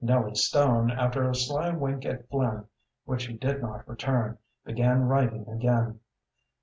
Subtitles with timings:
[0.03, 2.65] Nellie Stone, after a sly wink at Flynn,
[3.05, 5.99] which he did not return, began writing again.